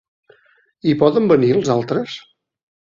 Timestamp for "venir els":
1.35-1.73